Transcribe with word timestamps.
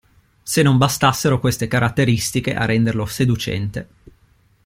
Se 0.43 0.63
non 0.63 0.79
bastassero 0.79 1.39
queste 1.39 1.67
caratteristiche 1.67 2.55
a 2.55 2.65
renderlo 2.65 3.05
seducente. 3.05 3.87